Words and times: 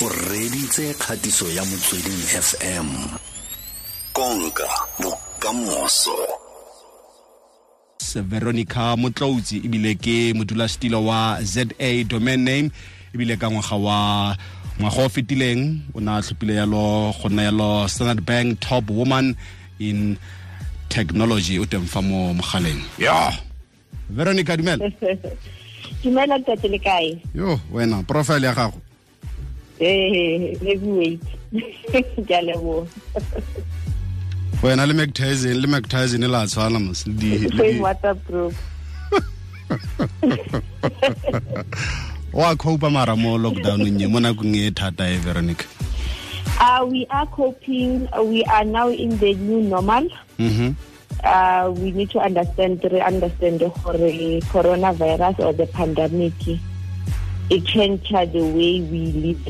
o 0.00 0.08
reditse 0.30 0.94
kgatiso 0.94 1.50
ya 1.50 1.64
motsweding 1.64 2.22
fm 2.22 2.86
konka 4.12 4.68
bokamoso. 5.02 6.14
Veronica 8.14 8.96
motloutsi 8.96 9.56
ebile 9.56 9.94
ke 9.94 10.34
modulasetilo 10.34 11.04
wa 11.04 11.42
za 11.42 11.64
domain 12.04 12.44
name 12.44 12.70
ebile 13.14 13.36
ka 13.36 13.50
ngwaga 13.50 13.76
wa 13.76 14.36
ngwaga 14.80 15.02
o 15.02 15.08
fetileng 15.08 15.80
o 15.94 16.00
ne 16.00 16.10
a 16.10 16.22
tlhophile 16.22 16.54
yalo 16.54 17.12
go 17.20 17.28
nna 17.28 17.42
yalo 17.42 17.88
standard 17.88 18.24
bank 18.24 18.60
top 18.60 18.90
woman 18.90 19.34
in 19.80 20.16
technology 20.88 21.58
o 21.58 21.66
teng 21.66 21.86
fa 21.86 22.02
mo 22.02 22.34
mogaleng. 22.34 22.82
Ya 22.98 23.32
veronica 24.10 24.56
dumela. 24.56 24.78
Dumela 26.02 26.38
tate 26.46 26.68
le 26.68 26.78
kae? 26.78 27.18
Yo 27.34 27.58
wena 27.72 28.06
profile 28.06 28.46
ya 28.46 28.54
gago 28.54 28.78
heavyweight 30.66 31.22
ke 32.26 32.34
a 32.34 32.42
leboga 32.42 32.88
wena 34.62 34.86
le 34.86 34.94
mactizen 34.94 35.50
e 35.52 35.54
le 35.54 35.66
mac 35.66 35.88
tyson 35.88 36.24
la 36.34 36.46
tshwana 36.46 36.78
mos 36.78 37.06
whatsapp 37.80 38.18
group. 38.26 38.54
Wa 42.32 42.54
copa 42.56 42.90
mara 42.90 43.16
mo 43.16 43.38
lockdownong 43.38 44.00
ye 44.00 44.06
mo 44.06 44.18
nakong 44.20 44.56
e 44.56 44.70
thata 44.70 45.08
e 45.08 45.16
veronica? 45.16 45.66
Uh, 46.60 46.84
we 46.84 47.06
are 47.10 47.26
coping. 47.26 48.08
We 48.24 48.44
are 48.44 48.64
now 48.64 48.88
in 48.88 49.16
the 49.18 49.34
new 49.34 49.62
normal. 49.62 50.08
Mhm 50.38 50.74
uh, 51.24 51.72
we 51.76 51.90
need 51.90 52.10
to 52.10 52.18
understand 52.18 52.84
re 52.90 53.00
understand 53.00 53.60
the 53.60 53.70
coronavirus 54.52 55.38
or 55.40 55.52
the 55.52 55.66
pandemic 55.66 56.34
it 57.50 57.64
changed 57.64 58.12
the 58.12 58.42
way 58.42 58.80
we 58.80 59.12
live 59.12 59.44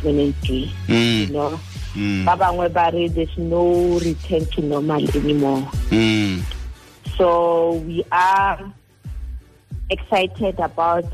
permanently 0.00 0.70
you 0.88 1.26
mm. 1.26 1.30
know. 1.30 1.60
Mm. 1.94 2.24
Ba 2.24 2.36
bangwe 2.36 2.72
ba 2.72 2.90
re 2.92 3.08
there's 3.08 3.36
no 3.36 3.98
return 4.00 4.46
to 4.56 4.62
normal 4.62 5.04
anymore. 5.16 5.60
Mm. 5.90 6.40
So 7.18 7.74
we 7.84 8.02
are 8.10 8.72
excited 9.90 10.58
about 10.58 11.04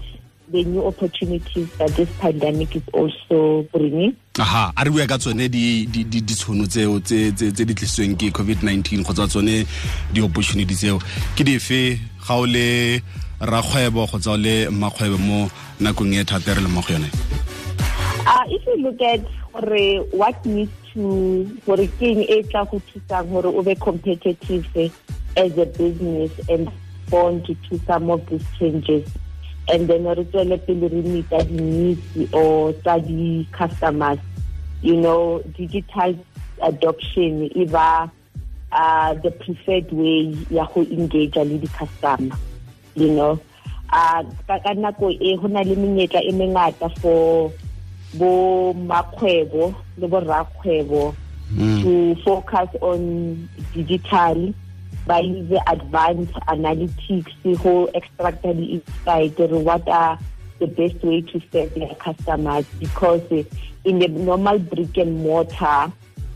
the 0.51 0.65
new 0.65 0.87
opportunities 0.87 1.69
that 1.79 1.91
this 1.91 2.09
pandemic 2.19 2.77
is 2.77 2.83
also 2.93 3.63
bringing. 3.73 4.17
aha 4.39 4.73
a 4.77 4.85
re 4.85 4.91
bua 4.91 5.07
ka 5.07 5.19
tsone 5.19 5.49
di 5.51 5.87
di 5.87 6.05
di 6.05 6.23
ditshono 6.23 6.67
tseo 6.67 7.01
tse 7.03 7.33
di 7.35 7.75
tlisitsweng 7.75 8.15
ke 8.15 8.31
covid-19 8.31 9.03
kgotsa 9.03 9.27
tsone 9.27 9.67
di-opportunity 10.13 10.75
tseo. 10.75 10.99
Ke 11.35 11.43
dife 11.43 11.99
ga 12.23 12.35
o 12.39 12.47
le 12.47 13.03
rakgwebo 13.41 14.07
kgotsa 14.07 14.31
o 14.33 14.39
le 14.39 14.71
mmakgwebo 14.71 15.19
mo 15.19 15.51
nakong 15.81 16.15
e 16.15 16.25
thata 16.25 16.55
re 16.55 16.63
le 16.63 16.71
mo 16.71 16.81
go 16.87 16.95
yone? 16.95 17.11
Uh, 18.27 18.45
if 18.47 18.63
you 18.67 18.77
look 18.79 19.01
at 19.03 19.21
gore 19.53 20.07
what 20.15 20.39
needs 20.47 20.71
to 20.95 21.43
gore 21.67 21.91
ke 21.99 22.15
eng 22.15 22.23
e 22.23 22.43
tla 22.47 22.63
go 22.71 22.79
thusang 22.87 23.27
gore 23.35 23.51
o 23.51 23.63
be 23.63 23.75
competitive 23.75 24.93
as 25.37 25.51
a 25.59 25.67
business 25.67 26.31
and 26.49 26.71
respond 27.09 27.47
to 27.47 27.79
some 27.87 28.11
of 28.11 28.25
these 28.29 28.45
changes 28.59 29.09
and 29.69 29.89
then 29.89 30.05
re 30.05 30.25
tswele 30.25 30.59
pele 30.67 30.89
re 30.89 31.03
meeta 31.03 31.45
di-needs 31.45 32.33
or 32.33 32.73
tsa 32.73 33.01
di-customers. 33.01 34.19
You 34.83 34.97
know 34.97 35.43
digital 35.57 36.15
adoption 36.63 37.51
e 37.55 37.65
ba 37.67 38.11
uh, 38.73 39.15
the 39.15 39.31
preferred 39.31 39.91
way 39.93 40.35
ya 40.51 40.67
go 40.73 40.83
engage 40.83 41.37
le 41.37 41.59
di-customer 41.59 42.37
you 42.95 43.13
know. 43.13 43.41
Uh, 43.89 44.23
ka 44.47 44.73
nako 44.77 45.11
e 45.11 45.37
go 45.37 45.49
na 45.49 45.63
le 45.65 45.75
menyetla 45.77 46.21
e 46.23 46.33
mengata 46.33 46.89
for 47.01 47.53
bo 48.15 48.73
makgwebo 48.73 49.75
le 49.99 50.07
bo 50.09 50.21
rrakgwebo 50.21 51.15
to 51.57 52.15
focus 52.25 52.69
on 52.81 53.49
digital 53.73 54.53
by 55.09 55.21
use 55.21 55.59
advanced 55.67 56.35
analytics 56.49 57.63
go 57.63 57.87
extract 57.95 58.43
the 58.43 58.51
insight 58.51 59.41
or 59.41 59.59
what 59.59 59.89
are 59.89 60.19
the 60.59 60.67
best 60.67 61.03
way 61.03 61.23
to 61.23 61.41
serve 61.51 61.73
their 61.75 61.95
customers 61.95 62.67
because 62.79 63.23
in 63.85 63.99
the 63.99 64.09
normal 64.09 64.59
brick 64.59 64.97
and 64.99 65.17
mortar 65.23 65.91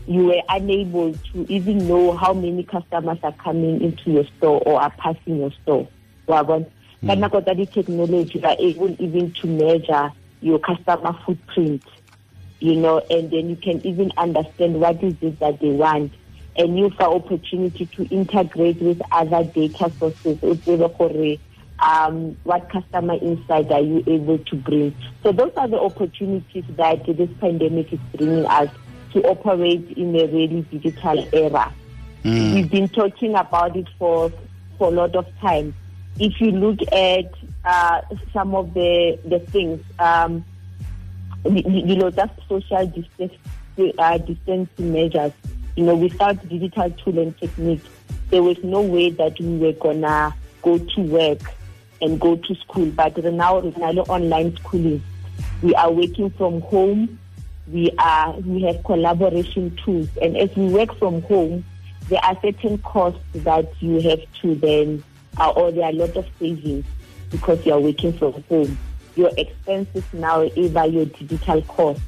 you 0.07 0.25
were 0.25 0.41
unable 0.49 1.13
to 1.13 1.45
even 1.47 1.87
know 1.87 2.17
how 2.17 2.33
many 2.33 2.63
customers 2.63 3.19
are 3.21 3.31
coming 3.33 3.79
into 3.79 4.11
your 4.11 4.25
store 4.37 4.61
or 4.65 4.81
are 4.81 4.91
passing 4.97 5.37
your 5.37 5.51
store. 5.61 5.87
Wa 6.27 6.43
bona. 6.43 6.65
Ka 7.05 7.13
hmm. 7.13 7.21
nako 7.21 7.43
tsa 7.43 7.53
di-technology 7.55 8.39
you 8.39 8.45
are 8.45 8.55
able 8.59 8.95
even 8.99 9.31
to 9.31 9.47
measure 9.47 10.11
your 10.41 10.59
customer 10.59 11.13
footprint 11.25 11.83
you 12.63 12.77
know, 12.77 12.99
and 13.09 13.29
then 13.29 13.49
you 13.49 13.57
can 13.57 13.85
even 13.85 14.09
understand 14.15 14.79
what 14.79 15.03
is 15.03 15.15
it 15.21 15.37
that 15.39 15.59
they 15.59 15.71
want. 15.71 16.13
And 16.55 16.77
you 16.77 16.89
for 16.91 17.03
opportunity 17.03 17.85
to 17.87 18.03
integrate 18.09 18.81
with 18.81 19.01
other 19.11 19.43
data 19.43 19.91
sources. 19.99 20.39
Um, 21.79 22.37
what 22.43 22.69
customer 22.69 23.15
insight 23.15 23.71
are 23.71 23.81
you 23.81 24.03
able 24.07 24.37
to 24.37 24.55
bring? 24.55 24.95
So 25.23 25.31
those 25.31 25.51
are 25.57 25.67
the 25.67 25.79
opportunities 25.79 26.63
that 26.77 27.05
this 27.05 27.29
pandemic 27.41 27.91
is 27.91 27.99
bringing 28.15 28.45
us 28.45 28.69
to 29.13 29.21
operate 29.23 29.89
in 29.97 30.15
a 30.15 30.27
really 30.27 30.61
digital 30.71 31.27
era. 31.33 31.73
We've 32.23 32.69
been 32.71 32.87
talking 32.87 33.35
about 33.35 33.75
it 33.75 33.87
for 33.99 34.31
for 34.77 34.87
a 34.87 34.91
lot 34.91 35.15
of 35.15 35.25
time. 35.39 35.75
If 36.19 36.39
you 36.39 36.51
look 36.51 36.79
at 36.93 37.33
uh, 37.65 38.01
some 38.31 38.55
of 38.55 38.73
the 38.73 39.19
the 39.25 39.39
things, 39.39 39.81
um, 39.99 40.45
you 41.43 41.63
you 41.65 41.95
know, 41.95 42.11
just 42.11 42.31
social 42.47 42.85
distance, 42.87 43.33
uh, 43.97 44.17
distancing 44.19 44.93
measures. 44.93 45.33
You 45.75 45.85
know, 45.85 45.95
without 45.95 46.47
digital 46.47 46.89
tool 46.91 47.19
and 47.19 47.37
technique, 47.37 47.81
there 48.29 48.43
was 48.43 48.61
no 48.63 48.81
way 48.81 49.09
that 49.11 49.39
we 49.39 49.57
were 49.57 49.73
gonna 49.73 50.35
go 50.61 50.77
to 50.77 51.01
work 51.01 51.39
and 52.01 52.19
go 52.19 52.35
to 52.35 52.55
school. 52.55 52.85
But 52.87 53.17
now, 53.17 53.59
now 53.59 53.91
online 54.03 54.55
schooling, 54.57 55.03
we 55.61 55.73
are 55.75 55.91
working 55.91 56.29
from 56.31 56.61
home. 56.61 57.19
We 57.71 57.91
are 57.97 58.33
we 58.33 58.61
have 58.63 58.83
collaboration 58.83 59.75
tools, 59.83 60.09
and 60.21 60.35
as 60.37 60.53
we 60.55 60.67
work 60.67 60.97
from 60.99 61.21
home, 61.23 61.63
there 62.09 62.19
are 62.23 62.37
certain 62.41 62.77
costs 62.79 63.21
that 63.35 63.71
you 63.81 64.01
have 64.01 64.21
to 64.41 64.55
then, 64.55 65.03
uh, 65.37 65.49
or 65.51 65.71
there 65.71 65.85
are 65.85 65.91
a 65.91 65.95
lot 65.95 66.15
of 66.17 66.27
savings 66.39 66.85
because 67.29 67.65
you 67.65 67.73
are 67.73 67.79
working 67.79 68.13
from 68.13 68.43
home. 68.43 68.77
Your 69.15 69.31
expenses 69.37 70.03
now 70.11 70.43
either 70.43 70.85
your 70.85 71.05
digital 71.05 71.61
costs. 71.63 72.03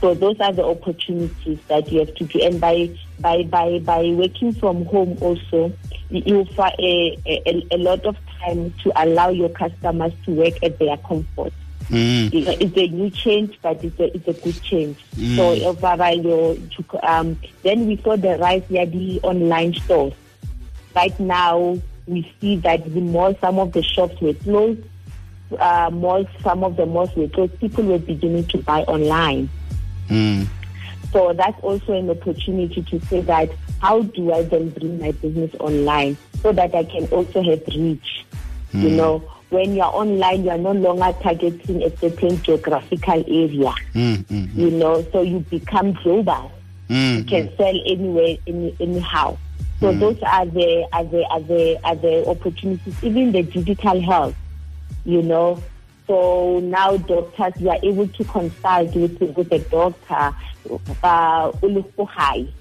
So 0.00 0.14
those 0.14 0.38
are 0.40 0.52
the 0.52 0.64
opportunities 0.64 1.58
that 1.68 1.90
you 1.90 2.00
have 2.00 2.14
to 2.14 2.24
do. 2.24 2.40
And 2.40 2.60
by 2.60 2.96
by 3.20 3.42
by 3.44 3.80
by 3.80 4.04
working 4.10 4.52
from 4.52 4.84
home 4.86 5.18
also, 5.20 5.72
you 6.10 6.40
offer 6.40 6.70
a, 6.78 7.18
a, 7.26 7.66
a 7.72 7.78
lot 7.78 8.04
of 8.06 8.16
time 8.40 8.72
to 8.84 8.92
allow 9.02 9.30
your 9.30 9.48
customers 9.48 10.12
to 10.24 10.30
work 10.32 10.54
at 10.62 10.78
their 10.78 10.96
comfort. 10.98 11.52
mm 11.90 12.32
You 12.32 12.44
know, 12.44 12.56
it's 12.60 12.76
a 12.76 12.86
new 12.88 13.10
change, 13.10 13.58
but 13.60 13.82
it's 13.82 13.98
a, 13.98 14.14
it's 14.14 14.28
a 14.28 14.32
good 14.32 14.62
change. 14.62 15.04
So 15.36 15.50
over 15.66 16.12
your, 16.12 16.54
to, 16.54 17.10
um, 17.10 17.38
then 17.62 17.86
we 17.86 17.96
saw 17.96 18.16
the 18.16 18.38
rise 18.38 18.62
of 18.62 18.92
the 18.92 19.20
online 19.22 19.74
stores. 19.74 20.14
Right 20.94 21.18
now, 21.18 21.78
we 22.06 22.32
see 22.40 22.56
that 22.56 22.84
the 22.84 23.00
more 23.00 23.36
some 23.40 23.58
of 23.58 23.72
the 23.72 23.82
shops 23.82 24.20
were 24.20 24.34
closed, 24.34 24.80
uh, 25.58 25.90
malls, 25.92 26.26
some 26.42 26.64
of 26.64 26.76
the 26.76 26.86
malls 26.86 27.14
were 27.16 27.28
closed. 27.28 27.58
People 27.60 27.84
were 27.84 27.98
beginning 27.98 28.46
to 28.48 28.58
buy 28.58 28.82
online. 28.84 29.48
Mm 30.08 30.46
So 31.12 31.32
that's 31.32 31.58
also 31.62 31.94
an 31.94 32.10
opportunity 32.10 32.82
to 32.82 33.00
say 33.06 33.22
that 33.22 33.50
how 33.80 34.02
do 34.02 34.32
I 34.32 34.42
then 34.42 34.70
bring 34.70 35.00
my 35.00 35.12
business 35.12 35.54
online 35.58 36.16
so 36.42 36.52
that 36.52 36.74
I 36.74 36.84
can 36.84 37.06
also 37.06 37.42
have 37.42 37.62
reach? 37.68 38.24
You 38.74 38.90
know, 38.90 39.18
when 39.48 39.74
you're 39.74 39.86
online, 39.86 40.44
you're 40.44 40.58
no 40.58 40.72
longer 40.72 41.16
targeting 41.22 41.82
a 41.82 41.96
certain 41.96 42.40
geographical 42.42 43.24
area. 43.26 43.74
mm 43.94 44.24
mm 44.26 44.54
You 44.54 44.70
know, 44.70 45.02
so 45.10 45.22
you 45.22 45.40
become 45.40 45.92
global. 46.02 46.52
You 46.88 46.96
mm 46.96 47.28
can 47.28 47.56
sell 47.56 47.74
anywhere, 47.86 48.36
any, 48.46 48.76
anyhow. 48.80 49.38
So 49.80 49.92
those 49.92 50.20
are 50.22 50.44
the 50.44 50.86
are 50.92 51.04
the 51.04 51.24
are 51.30 51.40
the 51.40 51.78
are 51.84 51.96
the 51.96 52.28
opportunities. 52.28 52.94
Even 53.02 53.32
the 53.32 53.42
digital 53.42 54.00
health, 54.02 54.34
you 55.04 55.22
know. 55.22 55.62
So 56.08 56.58
now 56.60 56.96
doctors, 56.96 57.52
you 57.60 57.68
are 57.68 57.78
able 57.82 58.08
to 58.08 58.24
consult 58.24 58.94
with 58.96 59.20
with 59.20 59.52
a 59.52 59.58
doctor, 59.58 60.34
uh, 61.04 61.52
o 61.62 61.66
le 61.66 61.82
ko 61.94 62.08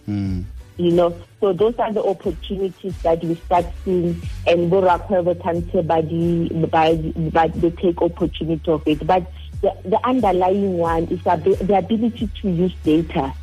mm 0.08 0.44
you 0.78 0.92
know 0.92 1.10
so 1.42 1.54
those 1.54 1.74
are 1.80 1.92
the 1.92 2.04
opportunities 2.04 2.96
that 3.02 3.24
we 3.24 3.34
start 3.34 3.66
seeing 3.84 4.22
and 4.46 4.72
borakgwebo 4.72 5.34
tshwanetse 5.34 5.82
ba 5.88 6.02
di 6.02 6.50
ba 6.70 6.94
ba 7.34 7.48
they 7.60 7.72
take 7.72 8.00
opportunity 8.02 8.72
of 8.72 8.88
it. 8.88 9.06
But 9.06 9.26
the, 9.62 9.74
the 9.86 10.00
underlying 10.08 10.78
one 10.78 11.06
is 11.06 11.24
the 11.24 11.78
ability 11.78 12.30
to 12.42 12.50
use 12.50 12.74
data 12.84 13.34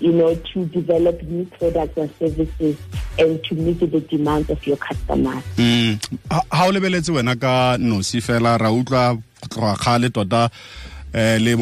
you 0.00 0.12
know 0.12 0.34
to 0.34 0.64
develop 0.66 1.22
new 1.24 1.44
products 1.58 1.96
and 1.98 2.10
services 2.18 2.76
and 3.18 3.42
to 3.44 3.54
meet 3.54 3.80
the 3.80 4.00
demands 4.00 4.48
of 4.48 4.66
your 4.66 4.76
customers. 4.76 5.44
Mm 5.56 5.98
ha 6.30 6.66
o 6.66 6.72
lebeletse 6.72 7.12
wena 7.12 7.36
ka 7.36 7.76
nosi 7.76 8.20
fela 8.20 8.58
ra 8.58 8.70
utlwa 8.70 9.14
go 9.14 9.22
tloga 9.48 9.74
kgale 9.76 10.10
tota 10.10 10.50
eh 11.12 11.38
le 11.40 11.56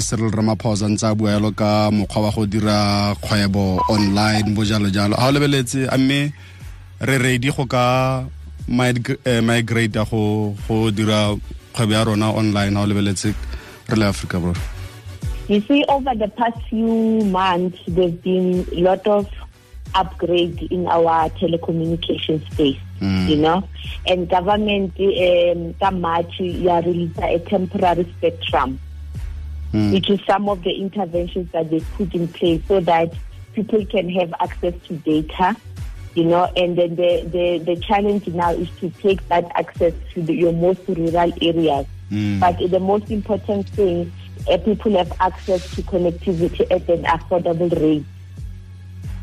Cyril 0.00 0.30
Ramaphosa 0.30 0.88
ntse 0.88 1.06
a 1.06 1.14
ka 1.56 1.90
mokgwa 1.90 2.22
wa 2.22 2.30
go 2.30 2.46
dira 2.46 3.14
kgwebo 3.20 3.80
online 3.88 4.54
bo 4.54 4.64
jalo 4.64 4.90
jalo. 4.90 5.16
A 5.16 5.28
o 5.28 5.32
lebeletse 5.32 5.88
a 5.90 5.98
mme 5.98 6.32
re 7.00 7.18
ready 7.18 7.50
go 7.50 7.66
ka 7.66 8.24
migrate 8.68 10.04
go 10.10 10.54
go 10.68 10.90
dira 10.90 11.34
kgwebo 11.72 11.92
ya 11.92 12.04
rona 12.04 12.30
online 12.30 12.76
a 12.76 12.82
o 12.82 12.86
lebeletse 12.86 13.34
re 13.88 13.96
le 13.96 14.06
Africa 14.06 14.38
bro 14.38 14.52
You 15.46 15.60
see, 15.60 15.84
over 15.90 16.14
the 16.14 16.28
past 16.28 16.56
few 16.70 17.22
months, 17.26 17.78
there's 17.86 18.14
been 18.14 18.66
a 18.72 18.80
lot 18.80 19.06
of 19.06 19.28
upgrade 19.94 20.62
in 20.70 20.86
our 20.86 21.28
telecommunication 21.36 22.40
space, 22.50 22.80
Mm. 23.00 23.28
you 23.28 23.36
know, 23.36 23.68
and 24.06 24.28
government, 24.28 24.92
um, 24.98 25.74
that 25.80 25.92
March, 25.94 26.38
yeah, 26.38 26.78
released 26.80 27.18
a 27.18 27.38
temporary 27.40 28.06
spectrum, 28.18 28.78
Mm. 29.72 29.92
which 29.92 30.08
is 30.08 30.20
some 30.24 30.48
of 30.48 30.62
the 30.62 30.70
interventions 30.70 31.50
that 31.50 31.68
they 31.70 31.80
put 31.96 32.14
in 32.14 32.28
place 32.28 32.62
so 32.68 32.78
that 32.78 33.12
people 33.54 33.84
can 33.86 34.08
have 34.08 34.32
access 34.38 34.72
to 34.86 34.94
data, 34.98 35.56
you 36.14 36.22
know, 36.24 36.44
and 36.56 36.78
then 36.78 36.94
the, 36.94 37.28
the, 37.32 37.74
the 37.74 37.80
challenge 37.80 38.28
now 38.28 38.52
is 38.52 38.68
to 38.78 38.88
take 39.02 39.26
that 39.28 39.50
access 39.56 39.92
to 40.12 40.22
the, 40.22 40.32
your 40.32 40.52
most 40.52 40.80
rural 40.86 41.32
areas. 41.42 41.86
Mm. 42.12 42.38
But 42.38 42.58
the 42.70 42.78
most 42.78 43.10
important 43.10 43.68
thing, 43.70 44.12
uh, 44.48 44.58
people 44.58 44.96
have 44.96 45.12
access 45.18 45.68
to 45.74 45.82
connectivity 45.82 46.70
at 46.70 46.88
an 46.88 47.02
affordable 47.02 47.74
rate. 47.80 48.04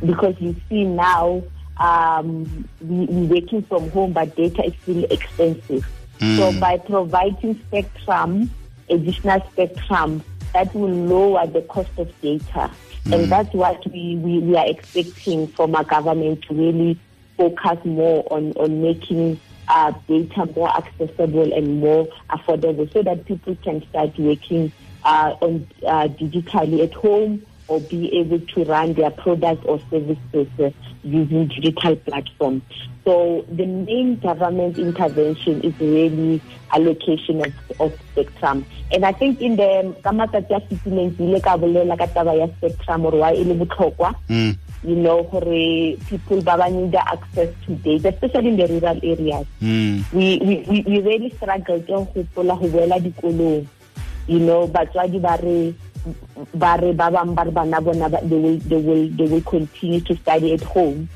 Because 0.06 0.35
you 0.39 0.56
see 0.67 0.83
now, 0.83 1.44
um, 1.77 2.68
we, 2.81 3.06
we're 3.06 3.41
working 3.41 3.63
from 3.63 3.89
home, 3.91 4.13
but 4.13 4.35
data 4.35 4.65
is 4.65 4.73
still 4.83 5.03
expensive. 5.06 5.88
Mm. 6.19 6.38
So 6.38 6.59
by 6.59 6.77
providing 6.77 7.59
spectrum, 7.68 8.51
additional 8.89 9.41
spectrum, 9.51 10.23
that 10.53 10.73
will 10.75 10.89
lower 10.89 11.47
the 11.47 11.62
cost 11.63 11.89
of 11.97 12.21
data. 12.21 12.69
And 13.06 13.31
that's 13.31 13.51
what 13.53 13.83
we, 13.91 14.15
we, 14.18 14.39
we 14.39 14.56
are 14.56 14.68
expecting 14.68 15.47
from 15.47 15.75
our 15.75 15.83
government 15.83 16.44
to 16.44 16.53
really 16.53 17.00
focus 17.35 17.83
more 17.83 18.24
on, 18.31 18.51
on 18.53 18.81
making 18.81 19.39
uh, 19.67 19.91
data 20.07 20.47
more 20.56 20.69
accessible 20.69 21.51
and 21.53 21.79
more 21.79 22.07
affordable 22.29 22.91
so 22.94 23.01
that 23.01 23.25
people 23.25 23.56
can 23.63 23.88
start 23.89 24.17
working 24.19 24.71
uh, 25.03 25.35
on 25.41 25.67
uh, 25.88 26.07
digitally 26.09 26.83
at 26.83 26.94
home 26.94 27.44
or 27.71 27.79
be 27.88 28.12
able 28.19 28.39
to 28.53 28.63
run 28.65 28.94
their 28.94 29.12
products 29.12 29.63
or 29.65 29.79
services 29.89 30.47
uh, 30.59 30.69
using 31.03 31.47
digital 31.47 31.95
platforms. 31.95 32.62
So 33.06 33.45
the 33.50 33.65
main 33.65 34.19
government 34.19 34.77
intervention 34.77 35.62
is 35.63 35.73
really 35.79 36.41
allocation 36.75 37.39
of, 37.45 37.53
of 37.79 37.91
spectrum. 38.12 38.65
And 38.91 39.06
I 39.06 39.13
think 39.13 39.39
in 39.41 39.56
the 39.56 39.95
Kamata 40.03 40.44
Fitileng, 40.45 41.15
ile 41.19 41.39
ka 41.39 41.56
bolela 41.57 41.97
ka 41.97 42.07
taba 42.12 42.35
ya 42.38 42.47
spectrum 42.57 43.06
or 43.06 43.12
why 43.23 43.31
e 43.33 43.44
le 43.44 43.56
botlhokwa 43.56 44.13
Mm. 44.29 44.57
you 44.83 44.95
know 44.95 45.24
gore 45.29 45.95
people 46.09 46.41
ba 46.41 46.57
ba 46.57 46.67
need 46.69 46.95
access 46.95 47.50
to 47.65 47.75
data 47.85 48.09
especially 48.09 48.50
in 48.50 48.57
the 48.57 48.65
rural 48.67 48.97
areas 49.03 49.45
Mm. 49.62 50.01
we 50.12 50.27
we 50.41 50.83
we, 50.89 50.97
really 51.01 51.29
struggle 51.38 51.79
to 51.85 52.01
gopola 52.13 52.57
go 52.59 52.67
boela 52.67 52.97
dikolong 53.00 53.65
you 54.27 54.39
know 54.39 54.67
batswadi 54.67 55.21
ba 55.21 55.38
re 55.44 55.74
ba 56.56 56.77
re 56.81 56.92
ba 56.94 57.12
bang 57.12 57.33
ba 57.36 57.45
bana 57.51 57.81
bona 57.81 58.09
they 58.09 58.38
will 58.38 58.57
they 58.69 58.77
will 58.81 59.07
they 59.18 59.27
will 59.27 59.42
continue 59.42 60.00
to 60.01 60.15
study 60.18 60.53
at 60.53 60.63
home 60.63 61.07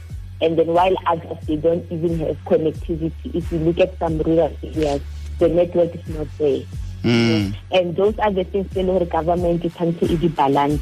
and 0.42 0.58
then 0.60 0.68
while 0.68 0.96
others 1.08 1.38
they 1.48 1.56
don't 1.56 1.84
even 1.92 2.20
have 2.20 2.38
connectivity 2.46 3.34
if 3.34 3.52
you 3.52 3.60
look 3.60 3.80
at 3.80 3.98
some 3.98 4.18
rural 4.20 4.52
areas 4.64 5.02
the 5.40 5.48
network 5.50 5.94
is 5.96 6.08
not 6.16 6.28
there 6.38 6.62
Mm. 7.06 7.54
and 7.72 7.96
those 7.96 8.18
are 8.18 8.32
the 8.34 8.44
things 8.46 8.66
e 8.76 8.82
gore 8.84 9.06
government 9.06 9.64
is 9.64 9.72
tshwanetse 9.74 10.20
to 10.22 10.30
balance 10.30 10.82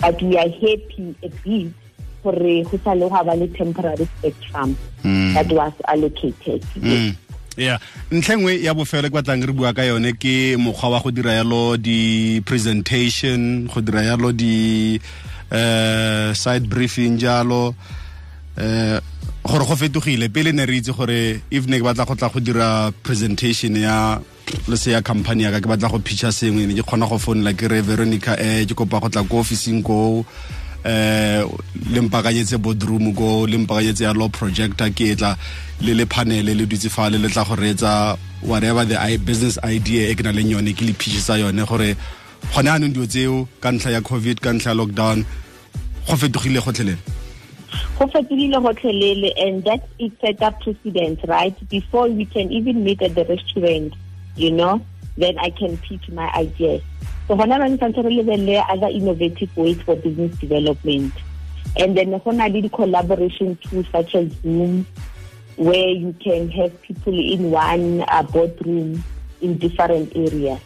but 0.00 0.16
we 0.22 0.38
are 0.38 0.48
happy 0.48 1.14
a 1.22 1.28
bit 1.44 1.68
gore 2.24 2.64
go 2.64 2.78
sa 2.84 2.92
le 2.96 3.04
go 3.08 3.20
ba 3.24 3.34
le 3.36 3.48
temporary 3.48 4.08
spectrum 4.18 4.76
Mm. 5.04 5.34
that 5.34 5.52
was 5.52 5.72
allocated 5.86 6.62
Mm. 6.80 7.12
Yeah 7.58 7.78
ntlha 8.14 8.36
nngwe 8.38 8.62
ya 8.62 8.74
bofelo 8.74 9.10
ke 9.10 9.14
batlang 9.18 9.42
re 9.42 9.52
bua 9.52 9.74
ka 9.74 9.82
yone 9.82 10.14
ke 10.14 10.54
mokgwa 10.54 10.94
wa 10.94 11.02
go 11.02 11.10
dira 11.10 11.34
yalo 11.42 11.76
di 11.76 12.40
presentation 12.46 13.66
go 13.66 13.82
dira 13.82 14.02
yalo 14.06 14.30
di 14.32 14.94
uh, 15.50 16.30
side 16.32 16.70
briefing 16.70 17.18
jalo 17.18 17.74
eh 18.56 19.00
gore 19.48 19.64
go 19.64 19.76
fetogile. 19.76 20.28
Pele 20.28 20.52
ne 20.52 20.66
re 20.66 20.76
itse 20.76 20.92
gore 20.92 21.40
if 21.50 21.66
ne 21.66 21.78
ke 21.78 21.84
batla 21.84 22.06
go 22.06 22.14
tla 22.14 22.28
go 22.28 22.40
dira 22.40 22.92
presentation 23.02 23.76
ya 23.76 24.18
le 24.68 24.76
se 24.76 24.92
ya 24.92 25.02
company 25.02 25.42
ya 25.44 25.50
ka 25.50 25.60
ke 25.60 25.68
batla 25.68 25.88
go 25.90 25.98
pitcha 25.98 26.32
sengwe 26.32 26.66
ne 26.66 26.74
ke 26.74 26.84
kgona 26.84 27.08
go 27.08 27.18
founela 27.18 27.52
ke 27.56 27.66
re 27.68 27.80
veronica 27.80 28.36
eh 28.38 28.66
ke 28.66 28.74
kopa 28.74 29.00
go 29.00 29.08
tla 29.08 29.24
ko 29.24 29.40
officing 29.40 29.82
ko 29.82 30.24
eh 30.84 31.42
le 31.92 32.00
mpakanyetse 32.00 32.56
boardroom 32.58 33.14
ko 33.14 33.46
le 33.46 33.58
mpakanyetse 33.58 34.04
ya 34.04 34.12
law 34.14 34.28
projector 34.28 34.90
ke 34.90 35.16
tla 35.16 35.36
le 35.80 35.94
le 35.94 36.06
panel 36.06 36.46
le 36.46 36.66
dutse 36.66 36.88
fa 36.88 37.10
le 37.10 37.18
tla 37.28 38.16
whatever 38.42 38.84
the 38.86 38.96
i- 38.96 39.18
business 39.18 39.58
idea 39.64 40.08
e 40.10 40.14
ke 40.14 40.22
na 40.22 40.30
leng 40.32 40.50
yone 40.50 40.72
ke 40.74 40.82
le 40.86 40.92
pitchisa 40.92 41.38
yone 41.38 41.64
gore 41.66 41.96
gone 42.54 42.68
anong 42.70 42.94
tseo 43.08 43.48
ka 43.60 43.72
ntlha 43.72 43.90
ya 43.90 44.00
covid 44.00 44.38
ka 44.40 44.52
ntlha 44.52 44.70
ya 44.70 44.74
lockdown 44.78 45.24
go 46.06 46.16
fetogile 46.16 46.60
gotlhelele? 46.62 46.96
Go 47.98 48.06
fetogile 48.06 48.56
gotlhelele 48.62 49.32
and 49.36 49.64
that 49.64 49.82
it 49.98 50.12
set 50.20 50.40
up 50.42 50.60
precedent 50.62 51.18
right? 51.26 51.54
Before 51.68 52.08
we 52.08 52.24
can 52.24 52.50
even 52.52 52.84
meet 52.84 53.02
at 53.02 53.14
the 53.14 53.24
restaurant 53.24 53.92
you 54.36 54.52
know 54.52 54.80
then 55.18 55.36
i 55.40 55.50
can 55.50 55.76
pitch 55.78 56.08
my 56.14 56.30
ideas 56.38 56.80
so 57.28 57.36
gona 57.36 57.58
bane 57.58 57.76
tshwanetse 57.76 58.02
re 58.02 58.14
lebelele 58.16 58.64
other 58.68 58.88
innovative 58.88 59.56
ways 59.56 59.80
for 59.82 59.96
business 59.96 60.36
development 60.38 61.12
and 61.76 61.96
then 61.96 62.18
go 62.18 62.30
na 62.30 62.46
le 62.46 62.62
di-collaboration 62.62 63.56
tools 63.56 63.86
such 63.92 64.14
as 64.14 64.28
zoom 64.42 64.86
where 65.56 65.88
you 65.88 66.14
can 66.24 66.48
have 66.48 66.72
people 66.82 67.18
in 67.18 67.50
one 67.50 68.02
uh, 68.08 68.22
boardroom 68.22 69.04
in 69.40 69.58
different 69.58 70.16
areas 70.16 70.60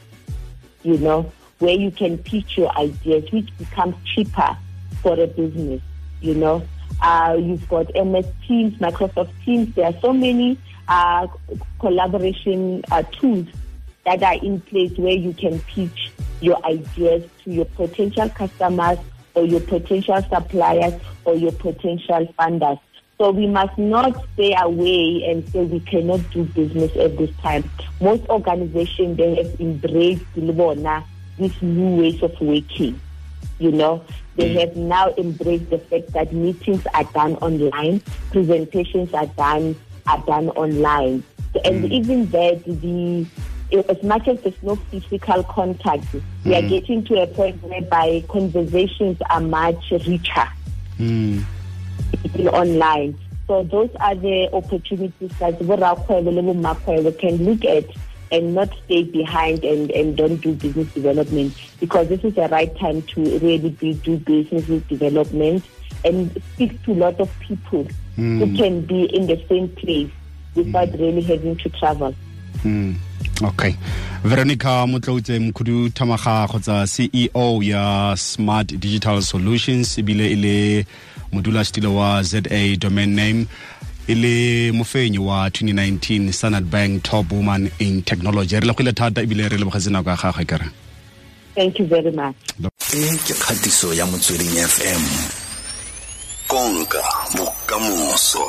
you 0.83 0.99
know, 0.99 1.31
where 1.59 1.75
you 1.75 1.91
can 1.91 2.19
pitch 2.19 2.57
your 2.57 2.77
ideas, 2.77 3.31
which 3.31 3.57
becomes 3.59 3.95
cheaper 4.05 4.57
for 5.01 5.19
a 5.19 5.27
business, 5.27 5.81
you 6.21 6.35
know. 6.35 6.63
Uh, 7.01 7.37
you've 7.39 7.69
got 7.69 7.87
MS 7.95 8.27
Teams, 8.47 8.75
Microsoft 8.75 9.33
Teams. 9.45 9.75
There 9.75 9.87
are 9.87 10.01
so 10.01 10.13
many 10.13 10.59
uh, 10.89 11.27
collaboration 11.81 12.85
uh, 12.91 13.03
tools 13.03 13.47
that 14.05 14.23
are 14.23 14.35
in 14.35 14.61
place 14.61 14.97
where 14.99 15.15
you 15.15 15.33
can 15.33 15.59
pitch 15.61 16.13
your 16.43 16.65
ideas 16.67 17.29
to 17.45 17.51
your 17.51 17.65
potential 17.65 18.29
customers 18.31 18.99
or 19.35 19.45
your 19.45 19.61
potential 19.61 20.21
suppliers 20.23 20.95
or 21.25 21.35
your 21.35 21.53
potential 21.53 22.27
funders. 22.39 22.79
So 23.19 23.31
we 23.31 23.47
must 23.47 23.79
not 23.79 24.17
stay 24.35 24.55
away 24.59 25.25
and 25.29 25.49
say 25.49 25.65
we 25.65 25.81
cannot 25.81 26.29
do 26.31 26.45
business 26.45 26.91
at 26.97 27.17
this 27.17 27.31
time. 27.37 27.69
Most 28.01 28.29
organizations 28.29 29.17
they 29.17 29.37
have 29.37 29.61
embraced 29.61 30.25
Libona, 30.35 31.05
these 31.39 31.63
new 31.63 32.03
ways 32.03 32.23
of 32.23 32.39
working. 32.41 33.01
You 33.59 33.71
know, 33.71 34.05
they 34.35 34.55
mm. 34.55 34.61
have 34.61 34.77
now 34.77 35.15
embraced 35.17 35.71
the 35.71 35.79
fact 35.79 36.09
that 36.15 36.33
meetings 36.33 36.85
are 36.95 37.05
done 37.05 37.37
online, 37.37 38.01
presentations 38.33 39.15
are 39.15 39.27
done 39.27 39.77
are 40.07 40.19
done 40.27 40.49
online, 40.51 41.23
and 41.65 41.85
mm. 41.85 41.91
even 41.93 42.27
that 42.31 42.65
the 42.65 43.25
as 43.73 44.03
much 44.03 44.29
as 44.29 44.41
there's 44.43 44.63
no 44.63 44.77
physical 44.77 45.43
contact, 45.45 46.05
we 46.45 46.55
are 46.55 46.63
getting 46.63 47.05
to 47.05 47.23
a 47.23 47.27
point 47.27 47.63
whereby 47.63 48.25
conversations 48.29 49.19
are 49.31 49.41
much 49.41 49.91
richer 49.91 50.49
mm. 50.99 51.45
online. 52.53 53.19
So 53.47 53.63
those 53.65 53.91
are 54.01 54.15
the 54.15 54.49
opportunities 54.53 55.31
that 55.39 55.59
bomakgwebo 55.59 57.19
can 57.19 57.45
look 57.45 57.65
at 57.65 57.85
and 58.31 58.55
not 58.55 58.71
stay 58.85 59.03
behind 59.03 59.65
and, 59.65 59.91
and 59.91 60.17
don't 60.17 60.37
do 60.37 60.55
business 60.55 60.93
development 60.95 61.55
because 61.81 62.09
this 62.09 62.25
is 62.25 62.35
the 62.35 62.49
right 62.49 62.75
time 62.79 63.03
to 63.03 63.39
really 63.39 63.71
be, 63.71 63.95
do 63.95 64.17
business 64.17 64.83
development 64.85 65.65
and 66.05 66.43
speak 66.55 66.83
to 66.85 66.93
a 66.93 66.95
lot 66.95 67.21
of 67.21 67.31
people 67.41 67.87
who 68.17 68.57
can 68.57 68.81
be 68.83 69.05
in 69.05 69.27
the 69.27 69.43
same 69.49 69.69
place 69.71 70.11
without 70.55 70.93
really 70.99 71.23
having 71.23 71.57
to 71.57 71.69
travel. 71.71 72.15
Mm. 72.59 72.97
Okay. 73.45 73.75
Veronica 74.25 74.87
motlautse 74.87 75.39
mokhudu 75.39 75.89
thamaga 75.91 76.49
kgotsa 76.49 76.87
ceo 76.87 77.63
ya 77.63 78.15
smart 78.17 78.73
digital 78.73 79.23
solutions 79.23 79.99
ebile 79.99 80.33
e 80.33 80.37
le 80.37 80.87
modulasetilo 81.33 81.95
wa 81.97 82.23
za 82.23 82.41
domain 82.79 83.15
name 83.15 83.47
e 84.07 84.15
le 84.15 84.73
mofenyi 84.73 85.19
wa 85.19 85.49
2019 85.49 86.33
standard 86.33 86.65
bank 86.71 87.03
top 87.03 87.33
woman 87.33 87.71
in 87.79 88.03
technology. 88.03 88.55
Re 88.55 88.67
legile 88.67 88.93
thata 88.93 89.23
ebile 89.23 89.49
re 89.49 89.59
lebogetse 89.59 89.91
nako 89.91 90.11
ya 90.11 90.17
gagwe 90.17 90.45
kere. 90.45 90.71
Thank 91.55 91.79
you 91.79 91.87
very 91.87 92.11
much. 92.11 92.37
e 92.95 93.17
ke 93.27 93.35
kgatiso 93.35 93.95
ya 93.95 94.07
motsweding 94.07 94.53
fm 94.69 95.03
konka 96.47 97.03
bokamoso 97.37 98.45